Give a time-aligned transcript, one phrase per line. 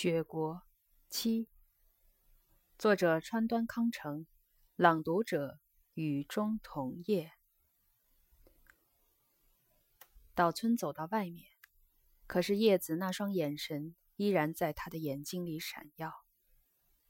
[0.00, 0.62] 雪国
[1.10, 1.48] 七，
[2.78, 4.28] 作者川端康成，
[4.76, 5.58] 朗读者
[5.94, 7.32] 雨中桐叶。
[10.36, 11.48] 岛村走到外面，
[12.28, 16.24] 可是叶子那双眼神依然在他的眼睛里闪耀，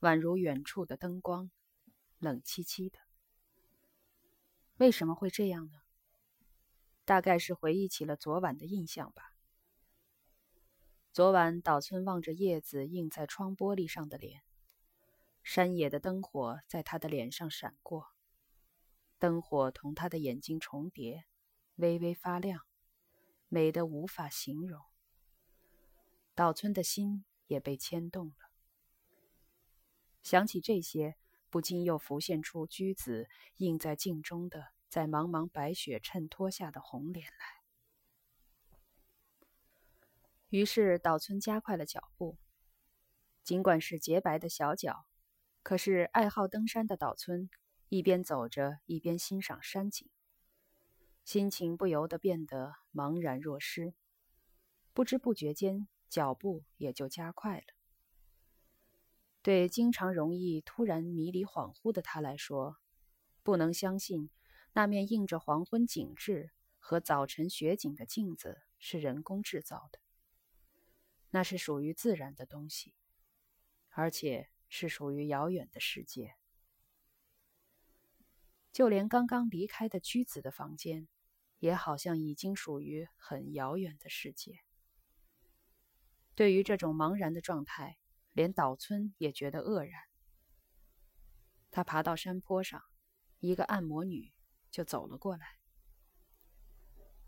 [0.00, 1.50] 宛如远处的灯光，
[2.18, 2.98] 冷凄凄的。
[4.78, 5.80] 为什么会这样呢？
[7.04, 9.34] 大概是回忆起了昨晚的印象吧。
[11.10, 14.42] 昨晚，岛村望着叶子映在窗玻璃上的脸，
[15.42, 18.06] 山野的灯火在他的脸上闪过，
[19.18, 21.24] 灯火同他的眼睛重叠，
[21.74, 22.60] 微微发亮，
[23.48, 24.80] 美得无法形容。
[26.36, 28.50] 岛村的心也被牵动了。
[30.22, 31.16] 想起这些，
[31.50, 37.57] 不禁又浮现出居子映在镜中的，在茫茫白雪衬托下的红脸来。
[40.50, 42.38] 于是岛村加快了脚步，
[43.42, 45.04] 尽管是洁白的小脚，
[45.62, 47.50] 可是爱好登山的岛村
[47.90, 50.08] 一边走着一边欣赏山景，
[51.22, 53.92] 心情不由得变得茫然若失，
[54.94, 57.64] 不知不觉间脚步也就加快了。
[59.42, 62.78] 对经常容易突然迷离恍惚的他来说，
[63.42, 64.30] 不能相信
[64.72, 69.98] 那面映着黄昏景致和早晨雪景的镜子是人工制造的。
[71.30, 72.94] 那是属于自然的东西，
[73.90, 76.36] 而且是属于遥远的世界。
[78.72, 81.08] 就连刚刚离开的居子的房间，
[81.58, 84.60] 也好像已经属于很遥远的世界。
[86.34, 87.98] 对于这种茫然的状态，
[88.32, 90.00] 连岛村也觉得愕然。
[91.70, 92.82] 他爬到山坡上，
[93.40, 94.32] 一个按摩女
[94.70, 95.58] 就走了过来。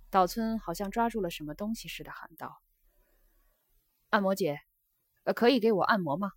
[0.08, 2.62] 岛村好像抓住了什么东西似的，喊道。
[4.11, 4.61] 按摩姐，
[5.22, 6.33] 呃，可以给我按摩吗？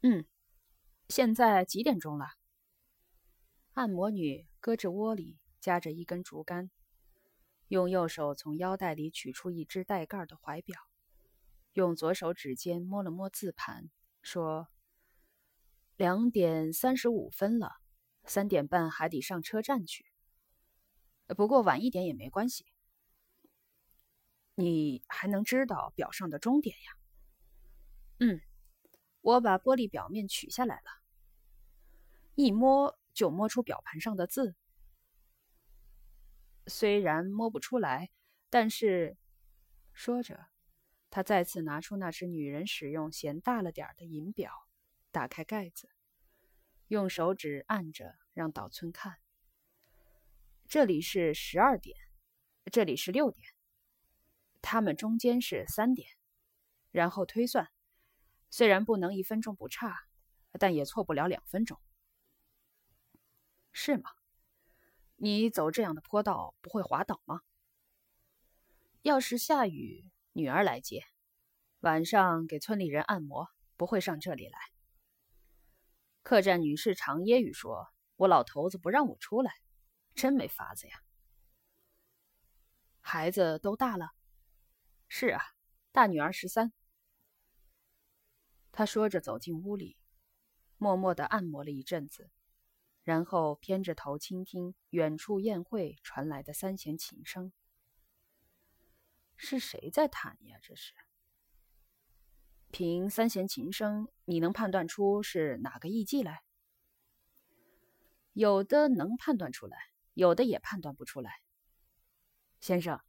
[0.00, 0.24] 嗯，
[1.08, 2.26] 现在几点钟了？
[3.74, 6.70] 按摩女胳肢窝里夹着一根竹竿，
[7.68, 10.80] 用右手从腰带里取出一只带盖的怀表，
[11.74, 13.90] 用左手指尖摸了摸字盘，
[14.22, 14.68] 说
[15.96, 17.72] ：“两点三十五分了，
[18.24, 20.06] 三点半还得上车站去。
[21.36, 22.64] 不过晚一点也没关系。”
[24.56, 26.96] 你还能知道表上的终点呀？
[28.20, 28.40] 嗯，
[29.20, 30.90] 我把玻璃表面取下来了，
[32.34, 34.56] 一摸就摸出表盘上的字。
[36.66, 38.10] 虽然摸不出来，
[38.50, 39.18] 但是……
[39.92, 40.46] 说着，
[41.10, 44.66] 他再次拿出那只女人使用嫌大了点的银表，
[45.10, 45.90] 打开盖子，
[46.88, 49.18] 用手指按着，让岛村看。
[50.66, 51.96] 这里是十二点，
[52.72, 53.55] 这里是六点。
[54.68, 56.08] 他们中间是三点，
[56.90, 57.70] 然后推算，
[58.50, 59.96] 虽然不能一分钟不差，
[60.58, 61.80] 但也错不了两分钟，
[63.70, 64.10] 是吗？
[65.14, 67.42] 你走这样的坡道不会滑倒吗？
[69.02, 71.04] 要是下雨，女儿来接，
[71.78, 74.58] 晚上给村里人按摩，不会上这里来。
[76.24, 77.86] 客栈女士常揶揄说
[78.18, 79.52] ：“我老头子不让我出来，
[80.16, 81.00] 真没法子呀。”
[83.00, 84.10] 孩子都大了。
[85.08, 85.40] 是啊，
[85.92, 86.72] 大女儿十三。
[88.72, 89.96] 他说着走进屋里，
[90.76, 92.30] 默默的按摩了一阵子，
[93.02, 97.52] 然后偏着头倾听远处宴会传来的三弦琴声。
[99.36, 100.58] 是谁在弹呀？
[100.60, 100.92] 这是。
[102.70, 106.42] 凭三弦琴声，你能判断出是哪个艺伎来？
[108.32, 109.78] 有的能判断出来，
[110.12, 111.40] 有的也判断不出来。
[112.60, 113.00] 先生。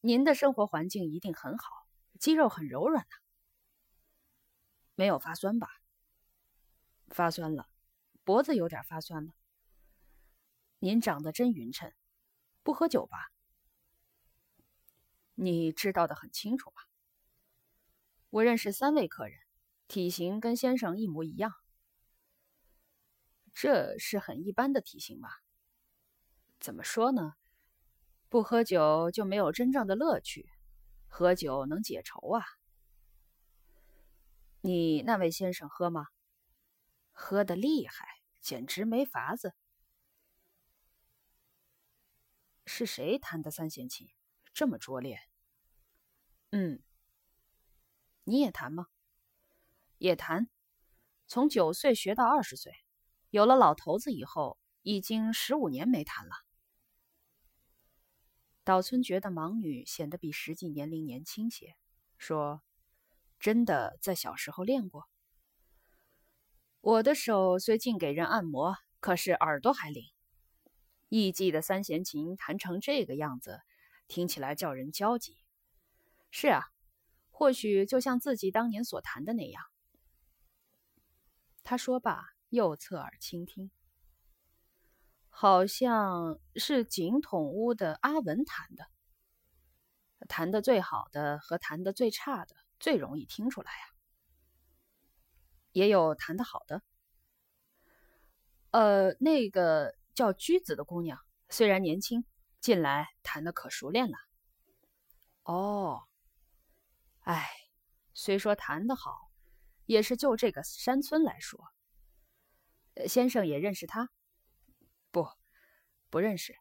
[0.00, 1.86] 您的生活环境一定很好，
[2.18, 3.16] 肌肉很柔软呢。
[4.94, 5.68] 没有发酸吧？
[7.08, 7.68] 发酸了，
[8.24, 9.32] 脖子有点发酸了。
[10.78, 11.92] 您长得真匀称，
[12.62, 13.30] 不喝酒吧？
[15.34, 16.88] 你知道的很清楚吧？
[18.30, 19.38] 我认识三位客人，
[19.88, 21.54] 体型跟先生一模一样。
[23.52, 25.42] 这是很一般的体型吧？
[26.58, 27.34] 怎么说呢？
[28.36, 30.46] 不喝酒就没有真正的乐趣，
[31.08, 32.44] 喝酒能解愁啊。
[34.60, 36.08] 你那位先生喝吗？
[37.12, 38.06] 喝的厉害，
[38.42, 39.54] 简直没法子。
[42.66, 44.06] 是谁弹的三弦琴，
[44.52, 45.18] 这么拙劣？
[46.50, 46.82] 嗯，
[48.24, 48.88] 你也弹吗？
[49.96, 50.50] 也弹，
[51.26, 52.74] 从九岁学到二十岁，
[53.30, 56.45] 有了老头子以后，已经十五年没弹了。
[58.66, 61.76] 岛村觉得盲女显得比实际年龄年轻些，
[62.18, 62.62] 说
[63.38, 65.08] ：“真的在小时候练过。
[66.80, 70.02] 我的手虽尽给人按摩，可是耳朵还灵。
[71.08, 73.60] 艺伎的三弦琴弹成这个样子，
[74.08, 75.36] 听起来叫人焦急。
[76.32, 76.64] 是啊，
[77.30, 79.62] 或许就像自己当年所弹的那样。
[81.62, 83.70] 他说罢，又侧耳倾听，
[85.38, 88.86] 好像是井筒屋的阿文弹的。
[90.26, 93.92] 弹的最好的和弹的最差的，最容易听出来呀。
[95.72, 96.80] 也有弹的好的，
[98.70, 102.24] 呃，那个叫居子的姑娘，虽然年轻，
[102.58, 104.16] 近来弹的可熟练了。
[105.42, 106.04] 哦，
[107.20, 107.46] 哎，
[108.14, 109.30] 虽说弹得好，
[109.84, 111.62] 也是就这个山村来说。
[113.06, 114.08] 先生也认识他？
[116.10, 116.54] 不，认识。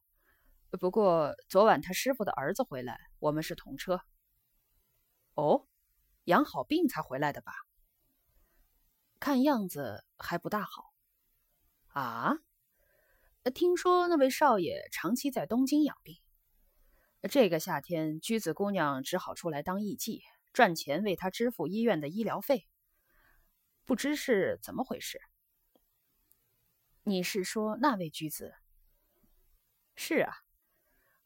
[0.80, 4.02] 不过昨晚他师傅的儿子回来，我们是同车。
[5.34, 5.68] 哦，
[6.26, 7.54] 养好病才回来的吧？
[9.20, 10.94] 看样子还不大好。
[11.88, 12.36] 啊？
[13.54, 16.20] 听说那位少爷长期在东京养病，
[17.30, 20.22] 这个夏天居子姑娘只好出来当艺妓，
[20.52, 22.68] 赚钱为他支付医院的医疗费。
[23.86, 25.22] 不知是怎么回事？
[27.04, 28.56] 你是说那位居子？
[29.96, 30.34] 是啊，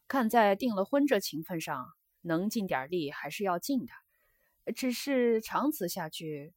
[0.08, 3.92] 看在订了婚这情分上，能尽点力还是要尽的。
[4.74, 6.54] 只是长此下去，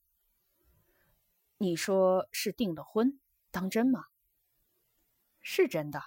[1.58, 3.20] 你说是订了婚，
[3.52, 4.06] 当真吗？
[5.42, 6.02] 是真的。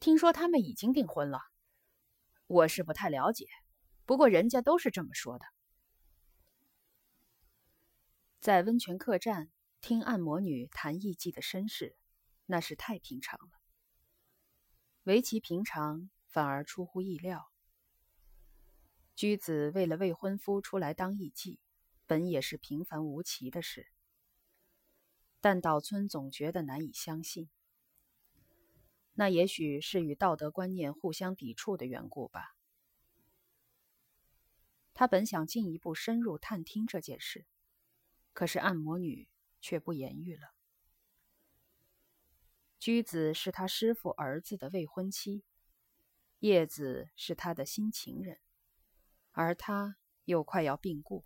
[0.00, 1.40] 听说他们已经订婚了，
[2.46, 3.46] 我是不太了解，
[4.04, 5.44] 不过人家都是这么说的。
[8.40, 9.50] 在温泉客栈
[9.80, 11.96] 听按摩女谈艺妓的身世。
[12.44, 13.61] 那是太平常了，
[15.04, 17.50] 唯其平常，反而出乎意料。
[19.16, 21.58] 居子为了未婚夫出来当艺妓，
[22.06, 23.88] 本也是平凡无奇的事，
[25.40, 27.50] 但岛村总觉得难以相信。
[29.14, 32.54] 那也许是与道德观念互相抵触的缘故吧。
[34.94, 37.44] 他本想进一步深入探听这件事，
[38.32, 39.28] 可是按摩女
[39.60, 40.54] 却不言语了。
[42.82, 45.44] 居子是他师傅儿子的未婚妻，
[46.40, 48.40] 叶子是他的新情人，
[49.30, 51.24] 而他又快要病故。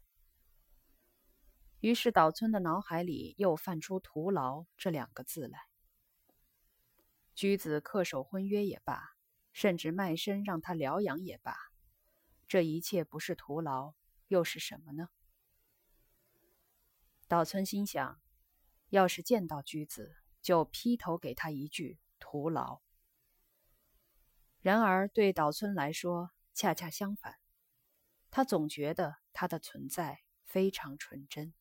[1.81, 5.59] 于是岛村的脑海里又泛出“徒劳”这两个字来。
[7.35, 9.17] 居子恪守婚约也罢，
[9.55, 11.57] 甚至卖身让他疗养也罢，
[12.47, 13.95] 这一切不是徒劳，
[14.29, 15.09] 又是什么呢？
[17.27, 18.21] 岛村心想，
[18.91, 20.17] 要是见到居子。
[20.47, 22.81] 就劈头给他一句徒劳。
[24.61, 27.41] 然而对岛村来说，恰恰相反，
[28.31, 31.53] 他总觉得他的存在非常纯真。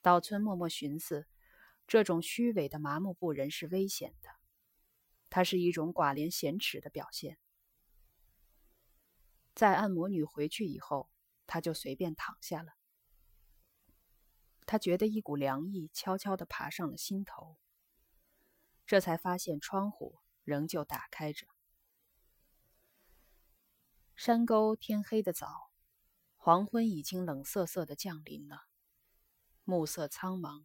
[0.00, 1.26] 岛村默默寻思，
[1.88, 4.30] 这种虚伪的麻木不仁是危险的，
[5.30, 7.38] 它是一种寡廉鲜耻的表现。
[9.52, 11.10] 在按摩女回去以后，
[11.44, 12.74] 他就随便躺下了。
[14.72, 17.58] 他觉得一股凉意悄悄地爬上了心头，
[18.86, 21.46] 这才发现窗户仍旧打开着。
[24.16, 25.70] 山沟天黑的早，
[26.38, 28.62] 黄昏已经冷瑟瑟地降临了，
[29.64, 30.64] 暮色苍茫，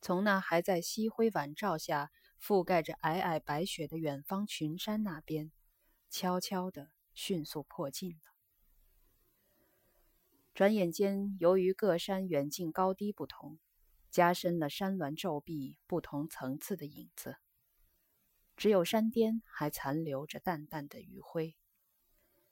[0.00, 2.10] 从那还在夕辉晚照下
[2.42, 5.52] 覆盖着皑皑白雪的远方群山那边，
[6.10, 8.35] 悄悄地迅速迫近了。
[10.56, 13.58] 转眼间，由于各山远近高低不同，
[14.08, 17.36] 加深了山峦皱壁不同层次的影子。
[18.56, 21.58] 只有山巅还残留着淡淡的余晖，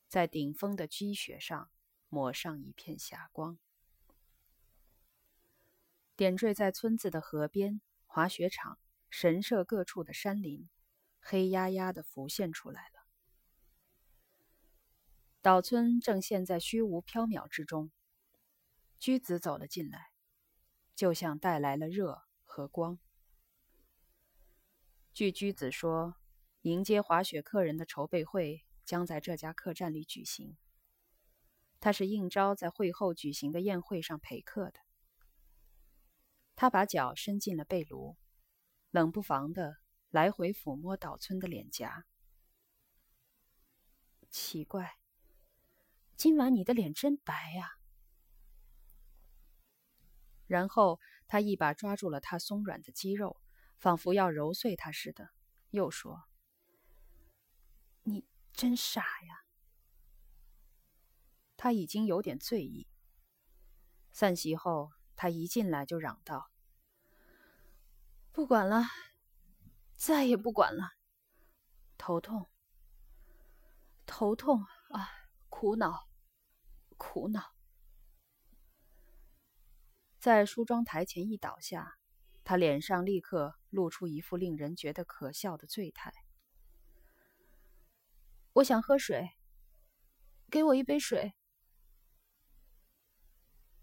[0.06, 1.70] 在顶峰的积雪上
[2.10, 3.56] 抹上一片霞光。
[6.14, 10.68] 点缀在村子的河边、滑雪场、神社各处的山林，
[11.20, 13.03] 黑压压的浮现出来了。
[15.44, 17.90] 岛村正陷在虚无缥缈之中，
[18.98, 20.08] 居子走了进来，
[20.94, 22.98] 就像带来了热和光。
[25.12, 26.16] 据居子说，
[26.62, 30.56] 迎接滑雪客人的筹备会将在这家客栈里举行。
[31.78, 34.80] 他是应招在会后举行的宴会上陪客的。
[36.56, 38.16] 他把脚伸进了被炉，
[38.90, 39.76] 冷不防的
[40.08, 42.06] 来回抚摸岛村的脸颊。
[44.30, 45.03] 奇怪。
[46.16, 47.78] 今晚你的脸真白呀！
[50.46, 53.40] 然后他一把抓住了他松软的肌肉，
[53.76, 55.30] 仿佛要揉碎他似的，
[55.70, 56.24] 又说
[58.04, 59.44] ：“你真傻呀！”
[61.56, 62.86] 他已经有点醉意。
[64.12, 66.50] 散席后，他一进来就嚷道
[68.30, 68.84] ：“不管了，
[69.96, 70.92] 再也不管了，
[71.96, 72.46] 头痛，
[74.04, 74.64] 头痛，
[75.64, 76.10] 苦恼，
[76.98, 77.54] 苦恼。”
[80.20, 81.96] 在梳妆台前一倒下，
[82.44, 86.12] 他脸上立刻露出一副令人觉得可笑的醉态。
[88.52, 89.30] 我想喝水，
[90.50, 91.32] 给我一杯水。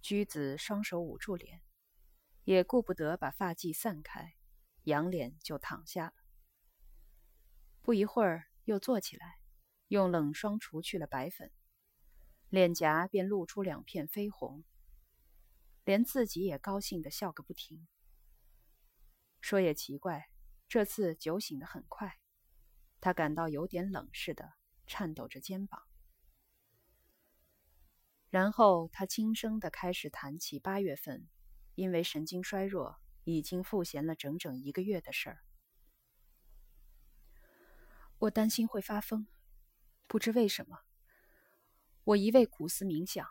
[0.04, 1.64] 居子双手捂住脸，
[2.44, 4.36] 也顾不得把发髻散开，
[4.84, 6.14] 仰脸就躺下了。
[7.82, 9.40] 不一会儿又坐起来，
[9.88, 11.52] 用冷霜除去了白粉，
[12.52, 14.64] 脸颊便露出两片绯红。
[15.84, 17.88] 连自己也高兴的笑个不停。
[19.40, 20.30] 说也奇怪，
[20.68, 22.20] 这次酒醒得很快，
[23.00, 24.54] 他感到有点冷似的，
[24.86, 25.88] 颤抖着肩膀。
[28.30, 31.28] 然后他轻声的开始谈起八月份，
[31.74, 35.44] 因为神经衰弱已经赋闲了整整一个月的事儿。
[38.20, 39.26] 我担心会发疯，
[40.06, 40.82] 不知为什么，
[42.04, 43.28] 我一味苦思冥想。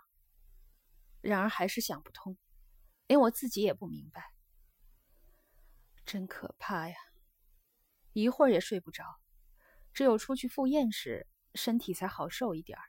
[1.21, 2.39] 然而还是想不通，
[3.07, 4.33] 连我自己也不明白。
[6.07, 6.97] 真可怕呀！
[8.13, 9.21] 一会儿也睡不着，
[9.93, 12.85] 只有出去赴宴时，身体才好受一点儿。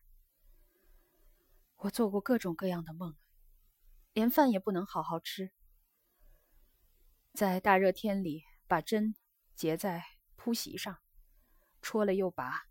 [1.76, 3.16] 我做过各种各样的梦，
[4.14, 5.52] 连饭也不能好好吃。
[7.34, 9.14] 在大热天里，把针
[9.56, 10.04] 结在
[10.36, 11.00] 铺席上，
[11.82, 12.64] 戳了又拔，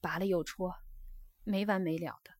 [0.00, 0.74] 拔了又戳，
[1.46, 2.32] 没完没了的。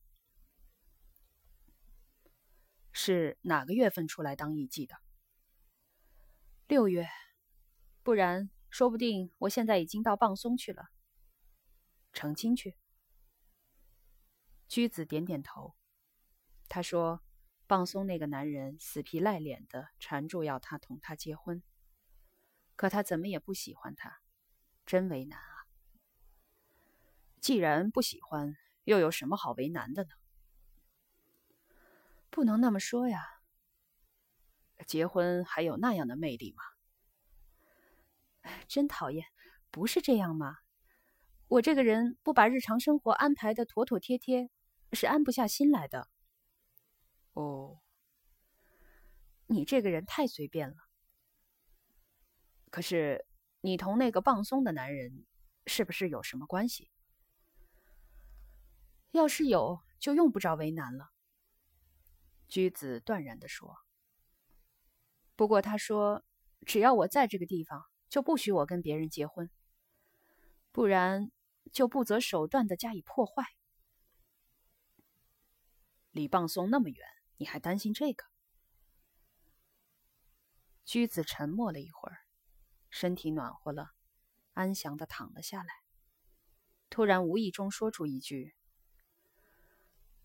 [2.91, 4.97] 是哪个月份出来当艺妓的？
[6.67, 7.07] 六月，
[8.03, 10.89] 不然说不定我现在已经到蚌松去了。
[12.11, 12.75] 成亲去。
[14.67, 15.75] 居子点点头，
[16.67, 17.23] 他说
[17.65, 21.63] ：“蚌松那个男人死皮赖脸的缠住要他同他结婚，
[22.75, 24.19] 可他怎么也不喜欢他，
[24.85, 25.63] 真为难啊。
[27.39, 30.09] 既然不喜欢，又有什么好为难的呢？”
[32.31, 33.21] 不能那么说呀。
[34.85, 36.63] 结婚还有那样的魅力吗？
[38.67, 39.25] 真讨厌，
[39.71, 40.55] 不是这样吗？
[41.49, 44.49] 我这个人不把日常生活安排的妥妥帖帖，
[44.93, 46.07] 是安不下心来的。
[47.33, 47.81] 哦，
[49.47, 50.75] 你这个人太随便了。
[52.69, 53.25] 可是，
[53.61, 55.25] 你同那个放松的男人，
[55.65, 56.89] 是不是有什么关系？
[59.11, 61.09] 要是有，就用不着为难了。
[62.47, 63.75] 居子断然地说
[65.35, 66.23] ：“不过他说，
[66.65, 69.49] 只要我在这个地方，就不许我跟别人结婚，
[70.71, 71.31] 不然
[71.71, 73.43] 就不择手段的加以破坏。
[76.11, 78.23] 离棒松那么远，你还担心这个？”
[80.85, 82.19] 居子沉默了一会儿，
[82.89, 83.91] 身体暖和了，
[84.53, 85.73] 安详的躺了下来，
[86.89, 88.55] 突然无意中说出一句：“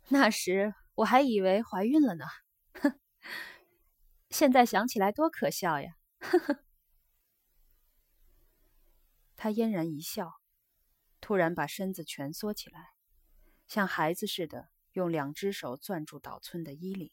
[0.08, 2.26] 那时。”我还以为怀孕了呢，
[2.74, 3.00] 哼！
[4.28, 6.64] 现在想起来多可笑呀，呵呵。
[9.34, 10.34] 他嫣然一笑，
[11.22, 12.90] 突然把身子蜷缩起来，
[13.66, 17.10] 像孩子似的用两只手攥住岛村的衣领。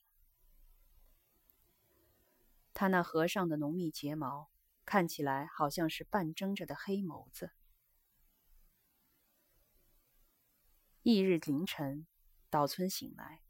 [2.73, 4.51] 他那额上的浓密睫毛
[4.85, 7.51] 看起来好像是半睁着的黑眸子。
[11.03, 12.05] 翌日凌晨，
[12.49, 13.41] 岛村醒来。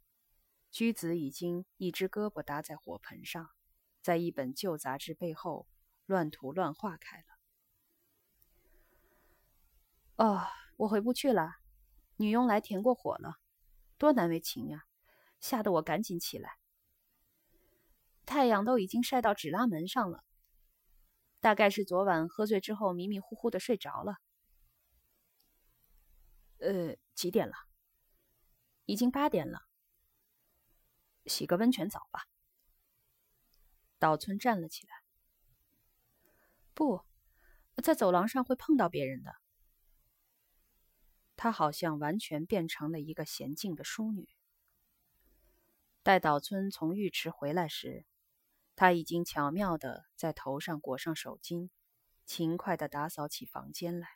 [0.72, 3.50] 居子已经一只胳膊搭在火盆上，
[4.02, 5.68] 在一本旧杂志背后
[6.06, 7.26] 乱涂乱画开了。
[10.18, 10.46] 哦，
[10.78, 11.56] 我回不去了，
[12.18, 13.38] 女佣来填过火了，
[13.98, 14.86] 多难为情呀！
[15.40, 16.58] 吓得我赶紧起来。
[18.26, 20.24] 太阳都已经晒到纸拉门上了，
[21.40, 24.18] 大概是昨晚喝醉之后迷迷糊糊的睡着了。
[26.60, 27.56] 呃，几点了？
[28.90, 29.68] 已经八点了。
[31.28, 32.26] 洗个温泉澡吧。
[34.00, 35.04] 岛村站了起来。
[36.74, 37.06] 不，
[37.84, 39.36] 在走廊上会碰到别人的。
[41.36, 44.28] 她好像完全变成了一个娴静的淑女。
[46.02, 48.08] 待岛村从浴池回来时，
[48.76, 51.70] 他已经巧妙的在头上裹上手巾，
[52.26, 54.08] 勤快的打扫起房间来。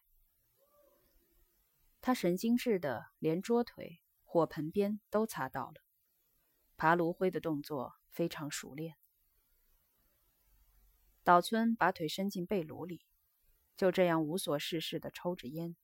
[2.02, 4.02] 他神经质的连桌腿、
[4.34, 5.84] 火盆边都擦到了。
[6.76, 8.96] 爬炉灰的动作非常熟练。
[11.24, 13.06] 岛村把腿伸进被炉里，
[13.78, 15.76] 就这样无所事事的抽着烟。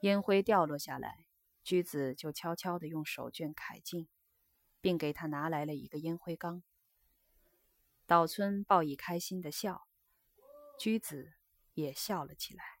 [0.00, 1.26] 烟灰掉落下来，
[1.62, 4.08] 驹子就悄悄地用手绢揩净，
[4.80, 6.62] 并给他拿来了一个烟灰缸。
[8.06, 9.86] 岛村报以开心的笑，
[10.78, 11.34] 驹子
[11.74, 12.79] 也笑了起来。